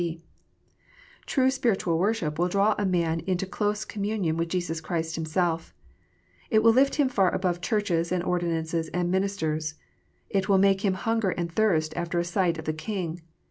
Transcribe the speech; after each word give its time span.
(b) 0.01 0.19
True 1.27 1.51
spiritual 1.51 1.99
worship 1.99 2.39
will 2.39 2.47
draw 2.47 2.73
a 2.75 2.87
man 2.87 3.19
into 3.27 3.45
close 3.45 3.85
com 3.85 4.01
munion 4.01 4.35
with 4.35 4.49
Jesus 4.49 4.81
Christ 4.81 5.13
Himself. 5.15 5.75
It 6.49 6.63
will 6.63 6.73
lift 6.73 6.95
him 6.95 7.07
far 7.07 7.29
above 7.31 7.61
Churches, 7.61 8.11
and 8.11 8.23
ordinances, 8.23 8.87
and 8.95 9.11
ministers. 9.11 9.75
It 10.27 10.49
will 10.49 10.57
make 10.57 10.83
him 10.83 10.95
hunger 10.95 11.29
and 11.29 11.51
thirst 11.51 11.95
after 11.95 12.17
a 12.17 12.23
sight 12.23 12.57
of 12.57 12.65
the 12.65 12.73
King. 12.73 13.21